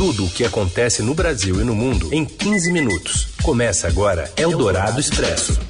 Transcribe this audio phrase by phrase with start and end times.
[0.00, 3.28] Tudo o que acontece no Brasil e no mundo em 15 minutos.
[3.42, 5.60] Começa agora Eldorado Expresso.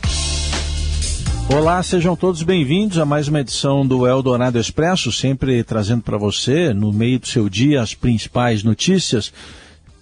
[1.52, 6.72] Olá, sejam todos bem-vindos a mais uma edição do Eldorado Expresso, sempre trazendo para você,
[6.72, 9.32] no meio do seu dia, as principais notícias,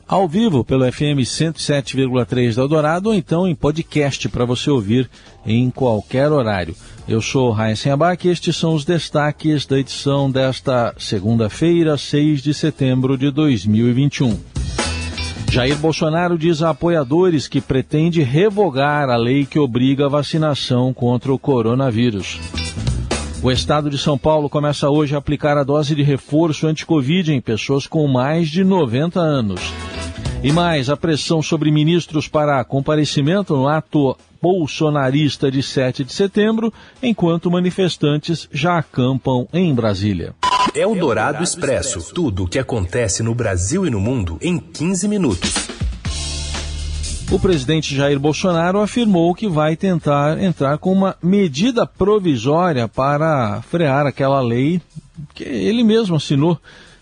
[0.08, 5.08] ao vivo pelo FM 107,3 da Eldorado ou então em podcast para você ouvir
[5.44, 6.74] em qualquer horário.
[7.06, 12.54] Eu sou Raíssen Abac e estes são os destaques da edição desta segunda-feira, 6 de
[12.54, 14.38] setembro de 2021.
[15.50, 21.32] Jair Bolsonaro diz a apoiadores que pretende revogar a lei que obriga a vacinação contra
[21.32, 22.38] o coronavírus.
[23.42, 27.40] O estado de São Paulo começa hoje a aplicar a dose de reforço anti-Covid em
[27.40, 29.60] pessoas com mais de 90 anos.
[30.40, 36.72] E mais, a pressão sobre ministros para comparecimento no ato bolsonarista de 7 de setembro,
[37.02, 40.36] enquanto manifestantes já acampam em Brasília.
[40.76, 42.14] É o Dourado Expresso.
[42.14, 45.54] Tudo o que acontece no Brasil e no mundo em 15 minutos.
[47.32, 54.06] O presidente Jair Bolsonaro afirmou que vai tentar entrar com uma medida provisória para frear
[54.06, 54.80] aquela lei
[55.34, 56.60] que ele mesmo assinou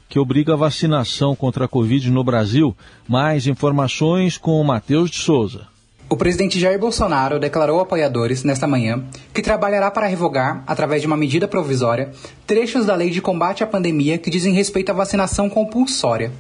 [0.09, 2.77] que obriga a vacinação contra a Covid no Brasil.
[3.09, 5.69] Mais informações com o Matheus de Souza.
[6.09, 9.03] O presidente Jair Bolsonaro declarou a apoiadores, nesta manhã,
[9.35, 12.13] que trabalhará para revogar, através de uma medida provisória,
[12.47, 16.31] trechos da lei de combate à pandemia que dizem respeito à vacinação compulsória.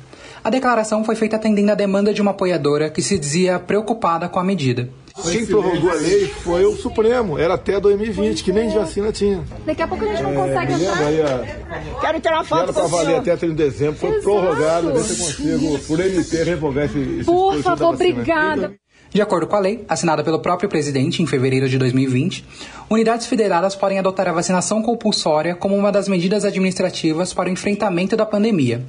[0.46, 4.38] A declaração foi feita atendendo à demanda de uma apoiadora que se dizia preocupada com
[4.38, 4.88] a medida.
[5.28, 9.42] Quem prorrogou a lei foi o Supremo, era até 2020, que nem de vacina tinha.
[9.66, 11.04] Daqui a pouco a gente não consegue entrar.
[11.04, 12.00] Aí, a...
[12.00, 14.22] Quero tirar uma foto Era para valer até 30 de dezembro, foi Exato.
[14.22, 18.72] prorrogado, ver se eu consigo, por MP, revogar esse, esse Por favor, obrigada.
[19.10, 22.46] De acordo com a lei, assinada pelo próprio presidente em fevereiro de 2020,
[22.88, 28.16] unidades federadas podem adotar a vacinação compulsória como uma das medidas administrativas para o enfrentamento
[28.16, 28.84] da pandemia.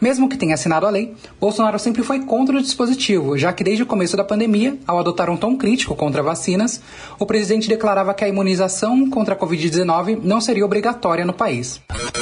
[0.00, 3.82] Mesmo que tenha assinado a lei, Bolsonaro sempre foi contra o dispositivo, já que desde
[3.82, 6.80] o começo da pandemia, ao adotar um tom crítico contra vacinas,
[7.18, 11.80] o presidente declarava que a imunização contra a Covid-19 não seria obrigatória no país.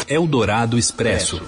[0.09, 1.43] Eldorado Expresso.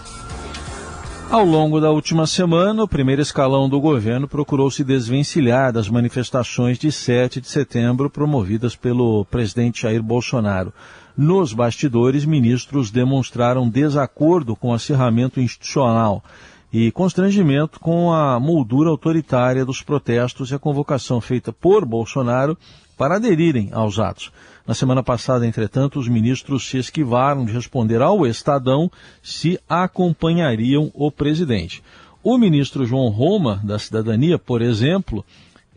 [1.29, 6.79] Ao longo da última semana, o primeiro escalão do governo procurou se desvencilhar das manifestações
[6.79, 10.73] de 7 de setembro promovidas pelo presidente Jair Bolsonaro.
[11.17, 16.23] Nos bastidores, ministros demonstraram desacordo com o acirramento institucional
[16.71, 22.59] e constrangimento com a moldura autoritária dos protestos e a convocação feita por Bolsonaro
[22.99, 24.31] para aderirem aos atos.
[24.67, 28.91] Na semana passada, entretanto, os ministros se esquivaram de responder ao Estadão
[29.23, 31.83] se acompanhariam o presidente.
[32.23, 35.25] O ministro João Roma, da Cidadania, por exemplo,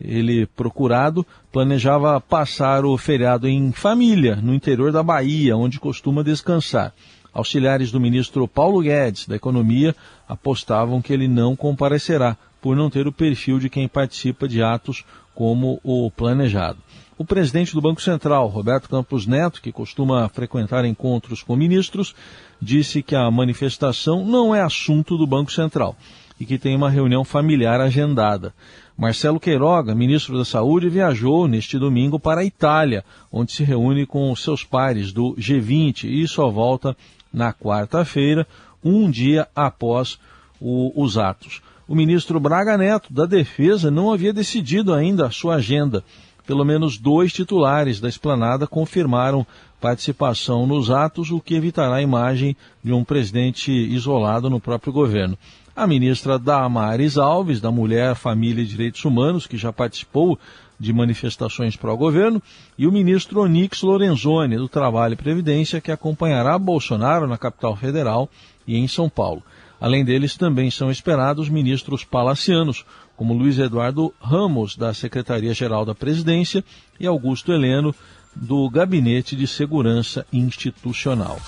[0.00, 6.94] ele procurado, planejava passar o feriado em família, no interior da Bahia, onde costuma descansar.
[7.32, 9.94] Auxiliares do ministro Paulo Guedes, da Economia,
[10.28, 15.04] apostavam que ele não comparecerá, por não ter o perfil de quem participa de atos
[15.34, 16.78] como o planejado.
[17.16, 22.14] O presidente do Banco Central, Roberto Campos Neto, que costuma frequentar encontros com ministros,
[22.60, 25.96] disse que a manifestação não é assunto do Banco Central
[26.40, 28.54] e que tem uma reunião familiar agendada.
[29.00, 33.02] Marcelo Queiroga, ministro da Saúde, viajou neste domingo para a Itália,
[33.32, 36.94] onde se reúne com seus pares do G20 e só volta
[37.32, 38.46] na quarta-feira,
[38.84, 40.18] um dia após
[40.60, 41.62] o, os atos.
[41.88, 46.04] O ministro Braga Neto, da Defesa, não havia decidido ainda a sua agenda.
[46.46, 49.46] Pelo menos dois titulares da esplanada confirmaram
[49.80, 55.38] participação nos atos, o que evitará a imagem de um presidente isolado no próprio governo.
[55.74, 60.38] A ministra Damares Alves, da Mulher, Família e Direitos Humanos, que já participou
[60.78, 62.42] de manifestações pró-governo,
[62.76, 68.28] e o ministro Onix Lorenzoni, do Trabalho e Previdência, que acompanhará Bolsonaro na capital federal
[68.66, 69.42] e em São Paulo.
[69.80, 72.84] Além deles, também são esperados ministros palacianos,
[73.16, 76.64] como Luiz Eduardo Ramos, da Secretaria-Geral da Presidência,
[76.98, 77.94] e Augusto Heleno,
[78.34, 81.38] do Gabinete de Segurança Institucional.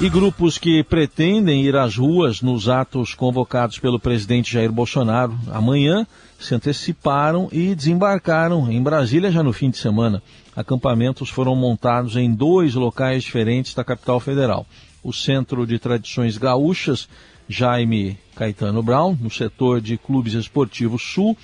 [0.00, 6.06] E grupos que pretendem ir às ruas nos atos convocados pelo presidente Jair Bolsonaro amanhã
[6.38, 10.22] se anteciparam e desembarcaram em Brasília já no fim de semana.
[10.54, 14.64] Acampamentos foram montados em dois locais diferentes da capital federal.
[15.02, 17.08] O Centro de Tradições Gaúchas,
[17.48, 21.36] Jaime Caetano Brown, no setor de clubes esportivos sul,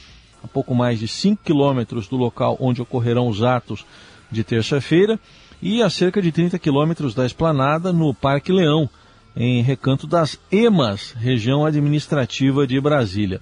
[0.45, 3.85] a pouco mais de 5 quilômetros do local onde ocorrerão os atos
[4.31, 5.19] de terça-feira,
[5.65, 8.87] e a cerca de 30 quilômetros da esplanada no Parque Leão,
[9.35, 13.41] em Recanto das Emas, região administrativa de Brasília.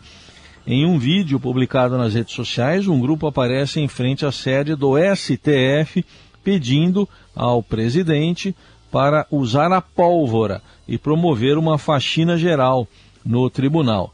[0.65, 4.95] Em um vídeo publicado nas redes sociais, um grupo aparece em frente à sede do
[4.97, 6.05] STF
[6.45, 8.55] pedindo ao presidente
[8.89, 12.87] para usar a pólvora e promover uma faxina geral.
[13.25, 14.13] no tribunal.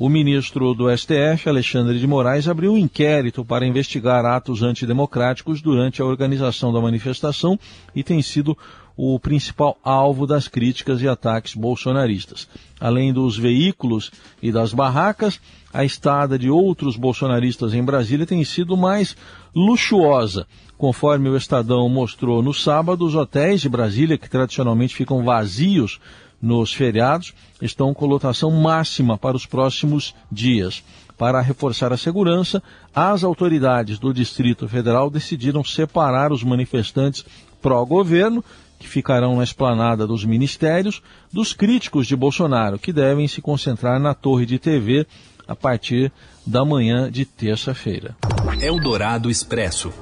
[0.00, 6.00] O ministro do STF, Alexandre de Moraes, abriu um inquérito para investigar atos antidemocráticos durante
[6.00, 7.60] a organização da manifestação
[7.94, 8.56] e tem sido
[8.96, 12.48] o principal alvo das críticas e ataques bolsonaristas.
[12.80, 14.10] Além dos veículos
[14.40, 15.38] e das barracas,
[15.70, 19.14] a estada de outros bolsonaristas em Brasília tem sido mais
[19.54, 20.46] luxuosa.
[20.78, 26.00] Conforme o Estadão mostrou no sábado, os hotéis de Brasília, que tradicionalmente ficam vazios
[26.40, 30.82] nos feriados, estão com lotação máxima para os próximos dias.
[31.18, 32.62] Para reforçar a segurança,
[32.94, 37.24] as autoridades do Distrito Federal decidiram separar os manifestantes
[37.60, 38.42] pró-governo
[38.78, 44.14] que ficarão na esplanada dos ministérios, dos críticos de Bolsonaro, que devem se concentrar na
[44.14, 45.06] torre de TV
[45.46, 46.10] a partir
[46.46, 48.16] da manhã de terça-feira.
[48.62, 49.92] Eldorado Expresso.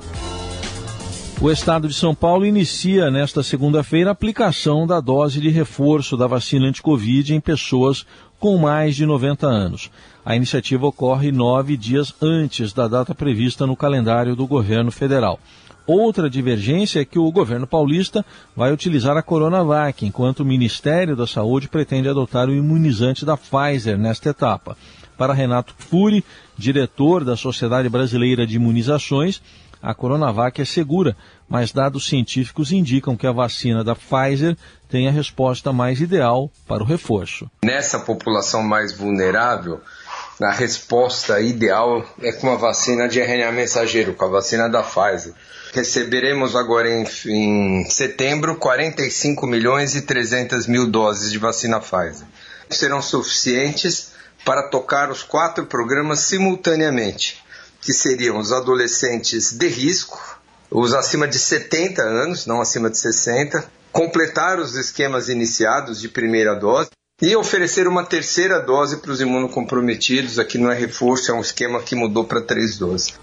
[1.40, 6.26] O estado de São Paulo inicia nesta segunda-feira a aplicação da dose de reforço da
[6.26, 8.04] vacina anti-Covid em pessoas
[8.40, 9.88] com mais de 90 anos.
[10.26, 15.38] A iniciativa ocorre nove dias antes da data prevista no calendário do governo federal.
[15.86, 18.26] Outra divergência é que o governo paulista
[18.56, 23.96] vai utilizar a Coronavac, enquanto o Ministério da Saúde pretende adotar o imunizante da Pfizer
[23.96, 24.76] nesta etapa.
[25.16, 26.24] Para Renato Furi,
[26.58, 29.40] diretor da Sociedade Brasileira de Imunizações,
[29.82, 31.16] a Coronavac é segura,
[31.48, 34.56] mas dados científicos indicam que a vacina da Pfizer
[34.88, 37.50] tem a resposta mais ideal para o reforço.
[37.64, 39.80] Nessa população mais vulnerável,
[40.40, 45.34] a resposta ideal é com a vacina de RNA mensageiro, com a vacina da Pfizer.
[45.72, 52.26] Receberemos agora em, em setembro 45 milhões e 300 mil doses de vacina Pfizer.
[52.70, 54.12] Serão suficientes
[54.44, 57.42] para tocar os quatro programas simultaneamente,
[57.80, 60.38] que seriam os adolescentes de risco,
[60.70, 66.54] os acima de 70 anos, não acima de 60, completar os esquemas iniciados de primeira
[66.54, 66.90] dose
[67.20, 70.38] e oferecer uma terceira dose para os imunocomprometidos.
[70.38, 73.14] Aqui não é reforço, é um esquema que mudou para três doses.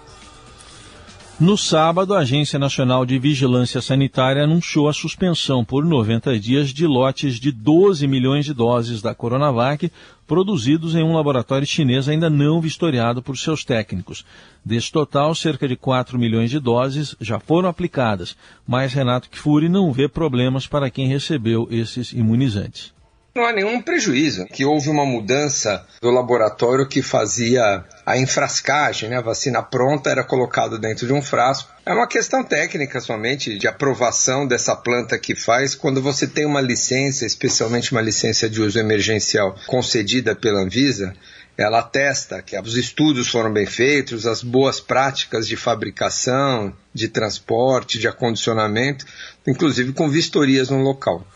[1.38, 6.86] No sábado, a Agência Nacional de Vigilância Sanitária anunciou a suspensão por 90 dias de
[6.86, 9.92] lotes de 12 milhões de doses da Coronavac
[10.26, 14.24] produzidos em um laboratório chinês ainda não vistoriado por seus técnicos.
[14.64, 18.34] Desse total, cerca de 4 milhões de doses já foram aplicadas,
[18.66, 22.96] mas Renato Kfouri não vê problemas para quem recebeu esses imunizantes
[23.36, 29.18] não há nenhum prejuízo, que houve uma mudança do laboratório que fazia a enfrascagem, né?
[29.18, 31.68] a vacina pronta era colocada dentro de um frasco.
[31.84, 36.60] É uma questão técnica somente de aprovação dessa planta que faz quando você tem uma
[36.60, 41.12] licença, especialmente uma licença de uso emergencial concedida pela Anvisa,
[41.58, 47.98] ela atesta que os estudos foram bem feitos, as boas práticas de fabricação, de transporte,
[47.98, 49.04] de acondicionamento,
[49.44, 51.26] inclusive com vistorias no local.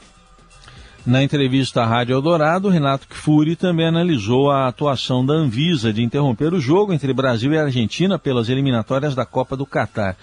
[1.06, 6.52] Na entrevista à Rádio Eldorado, Renato Kfouri também analisou a atuação da Anvisa de interromper
[6.52, 10.14] o jogo entre Brasil e Argentina pelas eliminatórias da Copa do Catar.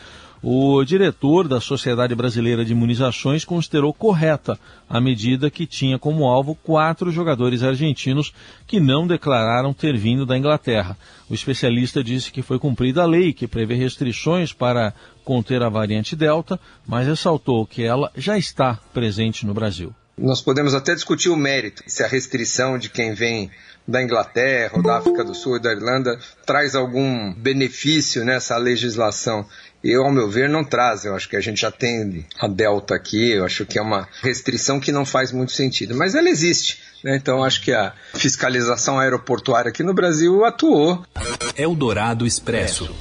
[0.42, 6.54] O diretor da Sociedade Brasileira de Imunizações considerou correta a medida que tinha como alvo
[6.54, 8.32] quatro jogadores argentinos
[8.68, 10.96] que não declararam ter vindo da Inglaterra.
[11.28, 14.94] O especialista disse que foi cumprida a lei que prevê restrições para
[15.26, 19.92] conter a variante Delta, mas ressaltou que ela já está presente no Brasil.
[20.18, 23.52] Nós podemos até discutir o mérito, se a restrição de quem vem
[23.88, 29.46] da Inglaterra ou da África do Sul e da Irlanda traz algum benefício nessa legislação.
[29.84, 31.06] Eu, ao meu ver, não traz.
[31.06, 34.08] Eu acho que a gente já tem a Delta aqui, eu acho que é uma
[34.22, 36.80] restrição que não faz muito sentido, mas ela existe.
[37.04, 37.16] Né?
[37.16, 41.06] Então, acho que a fiscalização aeroportuária aqui no Brasil atuou.
[41.56, 42.94] Eldorado Expresso.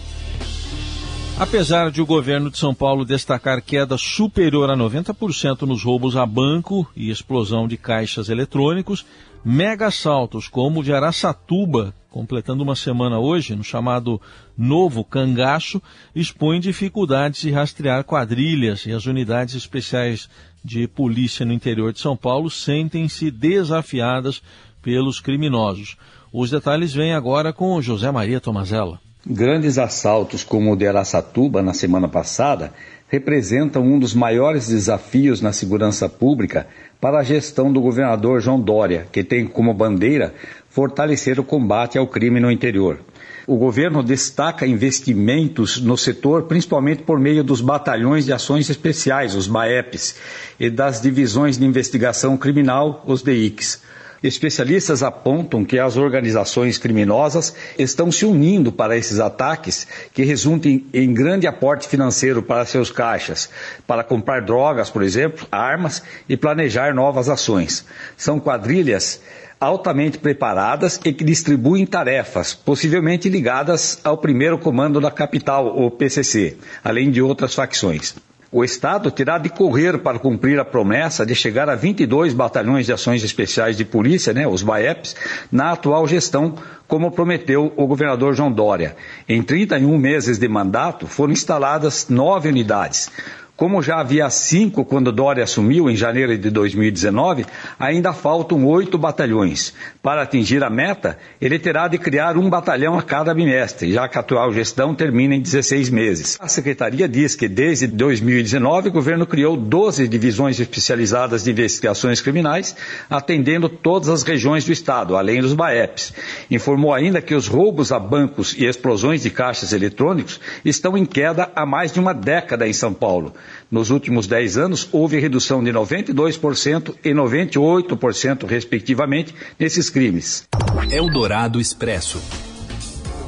[1.39, 6.25] Apesar de o governo de São Paulo destacar queda superior a 90% nos roubos a
[6.25, 9.05] banco e explosão de caixas eletrônicos,
[9.45, 14.19] mega assaltos como o de Araçatuba, completando uma semana hoje, no chamado
[14.57, 15.83] Novo Cangaço,
[16.15, 20.31] expõem dificuldades de rastrear quadrilhas e as unidades especiais
[20.65, 24.43] de polícia no interior de São Paulo sentem-se desafiadas
[24.81, 25.99] pelos criminosos.
[26.33, 29.06] Os detalhes vêm agora com José Maria Tomazella.
[29.29, 32.73] Grandes assaltos como o de Araçatuba na semana passada
[33.09, 36.69] representam um dos maiores desafios na segurança pública
[37.01, 40.33] para a gestão do governador João Dória, que tem como bandeira
[40.69, 43.01] fortalecer o combate ao crime no interior.
[43.49, 49.49] O governo destaca investimentos no setor, principalmente por meio dos batalhões de ações especiais, os
[49.49, 50.15] BAEPs,
[50.61, 53.83] e das divisões de investigação criminal, os DICs.
[54.27, 61.15] Especialistas apontam que as organizações criminosas estão se unindo para esses ataques que resultem em
[61.15, 63.49] grande aporte financeiro para seus caixas,
[63.87, 67.85] para comprar drogas, por exemplo, armas e planejar novas ações.
[68.17, 69.21] São quadrilhas
[69.61, 76.57] altamente preparadas e que distribuem tarefas, possivelmente ligadas ao primeiro comando da capital, o PCC,
[76.83, 78.15] além de outras facções.
[78.51, 82.93] O Estado terá de correr para cumprir a promessa de chegar a 22 batalhões de
[82.93, 85.17] ações especiais de polícia, né, os BAEPs,
[85.51, 86.55] na atual gestão,
[86.87, 88.97] como prometeu o governador João Dória.
[89.29, 93.11] Em 31 meses de mandato, foram instaladas nove unidades.
[93.57, 97.47] Como já havia cinco quando Dória assumiu em janeiro de 2019,
[97.79, 99.73] ainda faltam oito batalhões.
[100.03, 104.19] Para atingir a meta, ele terá de criar um batalhão a cada bimestre, já que
[104.19, 106.37] a atual gestão termina em 16 meses.
[106.39, 112.77] A secretaria diz que desde 2019 o governo criou 12 divisões especializadas de investigações criminais,
[113.09, 116.13] atendendo todas as regiões do estado, além dos BAEPs.
[116.51, 121.51] Informou ainda que os roubos a bancos e explosões de caixas eletrônicos estão em queda
[121.57, 123.33] há mais de uma década em São Paulo.
[123.71, 130.47] Nos últimos 10 anos, houve redução de 92% e 98%, respectivamente, nesses crimes.
[130.91, 132.21] Eldorado Expresso.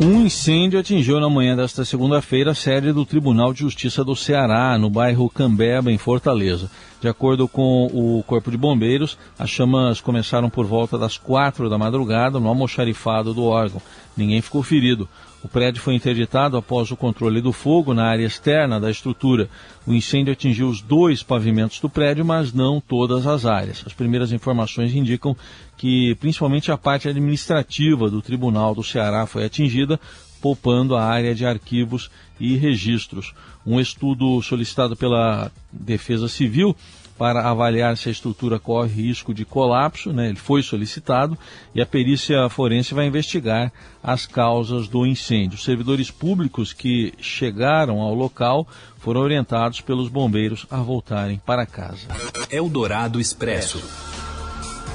[0.01, 4.79] Um incêndio atingiu na manhã desta segunda-feira a sede do Tribunal de Justiça do Ceará,
[4.79, 6.71] no bairro Cambeba, em Fortaleza.
[7.00, 11.78] De acordo com o Corpo de Bombeiros, as chamas começaram por volta das quatro da
[11.78, 13.81] madrugada no almoxarifado do órgão.
[14.17, 15.09] Ninguém ficou ferido.
[15.43, 19.49] O prédio foi interditado após o controle do fogo na área externa da estrutura.
[19.87, 23.85] O incêndio atingiu os dois pavimentos do prédio, mas não todas as áreas.
[23.87, 25.37] As primeiras informações indicam
[25.76, 30.00] que principalmente a parte administrativa do Tribunal do Ceará foi atingida,
[30.40, 33.35] poupando a área de arquivos e registros.
[33.66, 36.76] Um estudo solicitado pela Defesa Civil
[37.18, 40.28] para avaliar se a estrutura corre risco de colapso, né?
[40.28, 41.37] ele foi solicitado
[41.75, 45.59] e a perícia forense vai investigar as causas do incêndio.
[45.59, 48.68] Servidores públicos que chegaram ao local
[48.99, 52.07] foram orientados pelos bombeiros a voltarem para casa.
[52.50, 53.83] Eldorado Expresso.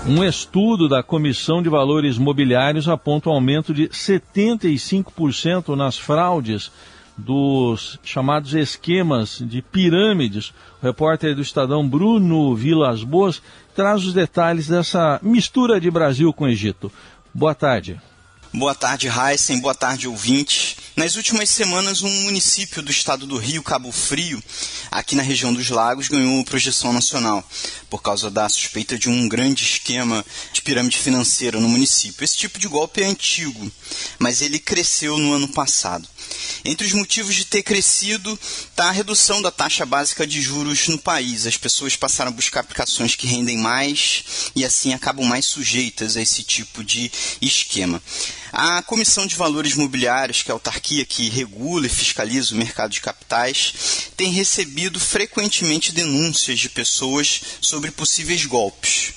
[0.06, 6.72] Um estudo da Comissão de Valores Mobiliários aponta um aumento de 75% nas fraudes
[7.18, 10.54] dos chamados esquemas de pirâmides.
[10.82, 13.42] O repórter do Estadão Bruno Vilas Boas
[13.76, 16.92] traz os detalhes dessa mistura de Brasil com Egito.
[17.34, 18.00] Boa tarde.
[18.54, 19.60] Boa tarde, Heisen.
[19.62, 20.78] Boa tarde, ouvintes.
[20.96, 24.42] Nas últimas semanas, um município do estado do Rio, Cabo Frio,
[24.92, 27.44] aqui na região dos lagos, ganhou projeção nacional
[27.90, 30.24] por causa da suspeita de um grande esquema
[30.54, 32.24] de pirâmide financeira no município.
[32.24, 33.72] Esse tipo de golpe é antigo,
[34.20, 36.08] mas ele cresceu no ano passado.
[36.64, 40.98] Entre os motivos de ter crescido está a redução da taxa básica de juros no
[40.98, 41.48] país.
[41.48, 46.22] As pessoas passaram a buscar aplicações que rendem mais e assim acabam mais sujeitas a
[46.22, 48.02] esse tipo de esquema.
[48.52, 52.92] A Comissão de Valores Mobiliários, que é a autarquia que regula e fiscaliza o mercado
[52.92, 59.14] de capitais, tem recebido frequentemente denúncias de pessoas sobre possíveis golpes.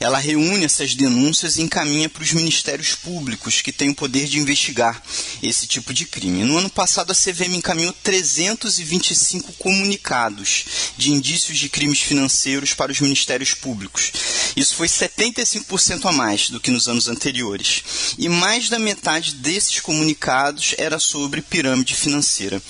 [0.00, 4.38] Ela reúne essas denúncias e encaminha para os ministérios públicos, que têm o poder de
[4.38, 5.02] investigar
[5.42, 6.44] esse tipo de crime.
[6.44, 10.64] No ano passado, a CVM encaminhou 325 comunicados
[10.96, 14.12] de indícios de crimes financeiros para os ministérios públicos.
[14.56, 17.82] Isso foi 75% a mais do que nos anos anteriores.
[18.18, 22.62] E mais da metade desses comunicados era sobre pirâmide financeira.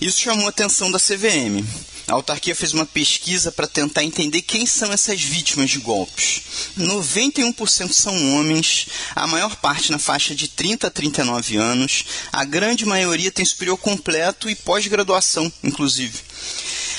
[0.00, 1.64] Isso chamou a atenção da CVM.
[2.10, 6.42] A autarquia fez uma pesquisa para tentar entender quem são essas vítimas de golpes.
[6.76, 12.84] 91% são homens, a maior parte na faixa de 30 a 39 anos, a grande
[12.84, 16.18] maioria tem superior completo e pós-graduação, inclusive.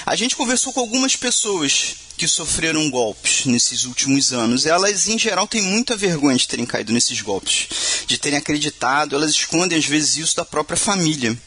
[0.06, 4.65] A gente conversou com algumas pessoas que sofreram golpes nesses últimos anos.
[4.65, 7.68] Elas, em geral, têm muita vergonha de terem caído nesses golpes,
[8.08, 11.38] de terem acreditado, elas escondem às vezes isso da própria família.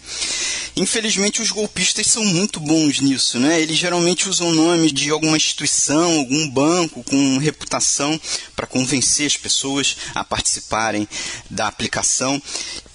[0.76, 3.61] Infelizmente, os golpistas são muito bons nisso, né?
[3.61, 8.21] Eles geralmente usam o nome de alguma instituição, algum banco com reputação
[8.57, 11.07] para convencer as pessoas a participarem
[11.49, 12.43] da aplicação.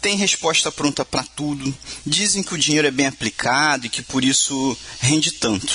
[0.02, 1.74] Tem resposta pronta para tudo.
[2.06, 5.74] Dizem que o dinheiro é bem aplicado e que por isso rende tanto.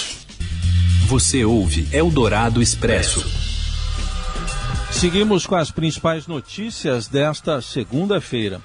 [1.07, 3.25] Você ouve Eldorado Expresso.
[4.93, 8.63] Seguimos com as principais notícias desta segunda-feira.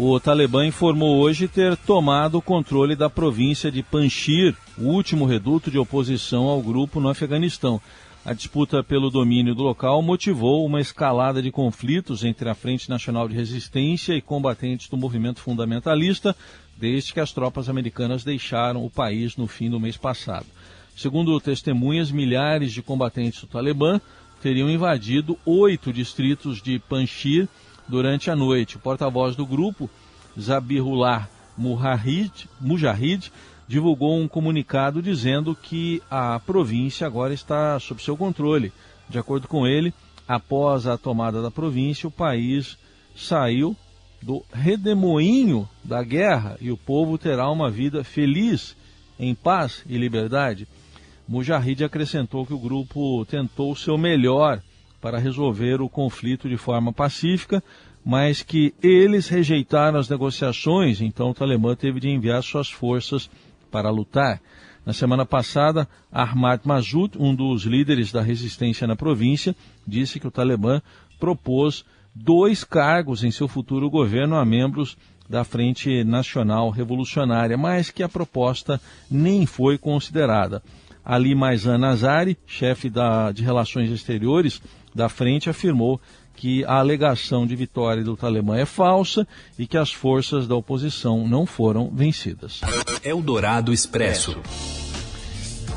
[0.00, 5.72] O Talibã informou hoje ter tomado o controle da província de Panjshir, o último reduto
[5.72, 7.80] de oposição ao grupo no Afeganistão.
[8.24, 13.28] A disputa pelo domínio do local motivou uma escalada de conflitos entre a Frente Nacional
[13.28, 16.36] de Resistência e combatentes do movimento fundamentalista,
[16.76, 20.46] desde que as tropas americanas deixaram o país no fim do mês passado.
[20.96, 24.00] Segundo testemunhas, milhares de combatentes do Talibã
[24.40, 27.48] teriam invadido oito distritos de Panjshir
[27.88, 28.76] durante a noite.
[28.76, 29.88] O porta-voz do grupo,
[30.38, 33.32] Zabihullah Mujahid,
[33.66, 38.72] divulgou um comunicado dizendo que a província agora está sob seu controle.
[39.08, 39.92] De acordo com ele,
[40.28, 42.76] Após a tomada da província, o país
[43.16, 43.74] saiu
[44.20, 48.76] do redemoinho da guerra e o povo terá uma vida feliz,
[49.18, 50.68] em paz e liberdade.
[51.26, 54.60] Mujahid acrescentou que o grupo tentou o seu melhor
[55.00, 57.62] para resolver o conflito de forma pacífica,
[58.04, 63.30] mas que eles rejeitaram as negociações, então o Talibã teve de enviar suas forças
[63.70, 64.40] para lutar.
[64.84, 69.54] Na semana passada, Ahmad Massoud, um dos líderes da resistência na província,
[69.86, 70.80] disse que o Talibã
[71.20, 74.96] propôs dois cargos em seu futuro governo a membros
[75.28, 80.62] da Frente Nacional Revolucionária, mas que a proposta nem foi considerada.
[81.04, 84.62] Ali Maizan Nazari, chefe da, de Relações Exteriores
[84.98, 86.00] da frente, afirmou
[86.34, 89.26] que a alegação de vitória do Talibã é falsa
[89.58, 92.60] e que as forças da oposição não foram vencidas.
[93.02, 94.36] Eldorado Expresso.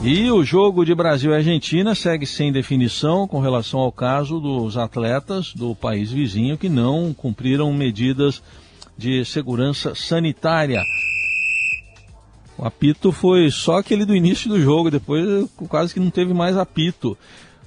[0.04, 4.76] E o jogo de Brasil e Argentina segue sem definição com relação ao caso dos
[4.76, 8.42] atletas do país vizinho que não cumpriram medidas
[8.98, 10.82] de segurança sanitária.
[12.58, 16.58] O apito foi só aquele do início do jogo, depois quase que não teve mais
[16.58, 17.18] apito.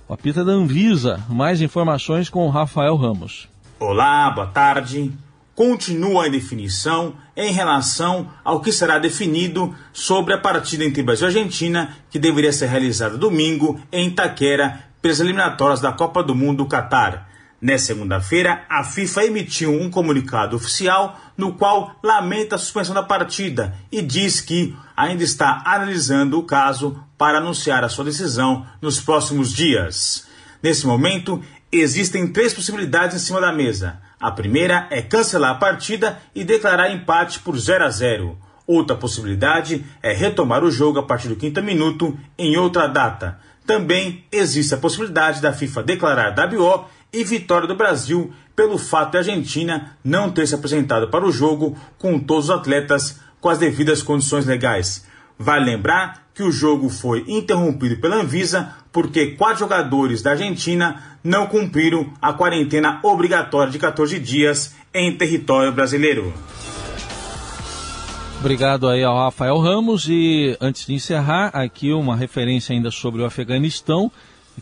[0.06, 1.24] O apito é da Anvisa.
[1.30, 3.48] Mais informações com Rafael Ramos.
[3.80, 5.10] Olá, boa tarde.
[5.54, 11.28] Continua a indefinição em relação ao que será definido sobre a partida entre Brasil e
[11.28, 17.30] Argentina, que deveria ser realizada domingo em Itaquera, pelas eliminatórias da Copa do Mundo Catar.
[17.64, 23.74] Nesta segunda-feira, a FIFA emitiu um comunicado oficial no qual lamenta a suspensão da partida
[23.90, 29.50] e diz que ainda está analisando o caso para anunciar a sua decisão nos próximos
[29.50, 30.26] dias.
[30.62, 31.42] Nesse momento,
[31.72, 33.98] existem três possibilidades em cima da mesa.
[34.20, 38.36] A primeira é cancelar a partida e declarar empate por 0 a 0.
[38.66, 43.40] Outra possibilidade é retomar o jogo a partir do quinto minuto em outra data.
[43.66, 49.16] Também existe a possibilidade da FIFA declarar WO e vitória do Brasil pelo fato de
[49.16, 53.58] a Argentina não ter se apresentado para o jogo com todos os atletas com as
[53.58, 55.06] devidas condições legais.
[55.38, 61.46] Vale lembrar que o jogo foi interrompido pela Anvisa porque quatro jogadores da Argentina não
[61.46, 66.32] cumpriram a quarentena obrigatória de 14 dias em território brasileiro.
[68.40, 73.24] Obrigado aí ao Rafael Ramos e antes de encerrar, aqui uma referência ainda sobre o
[73.24, 74.12] Afeganistão.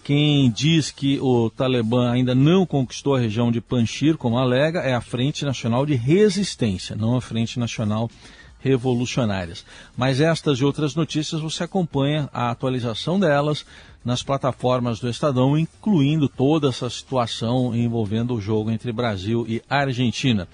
[0.02, 4.94] Quem diz que o Talibã ainda não conquistou a região de Panjshir, como alega, é
[4.94, 8.11] a Frente Nacional de Resistência, não a Frente Nacional
[8.59, 9.64] Revolucionárias.
[9.96, 13.66] Mas estas e outras notícias você acompanha a atualização delas
[14.05, 20.48] nas plataformas do Estadão, incluindo toda essa situação envolvendo o jogo entre Brasil e Argentina.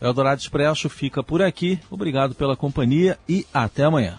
[0.00, 1.78] Eldorado Expresso fica por aqui.
[1.90, 4.18] Obrigado pela companhia e até amanhã.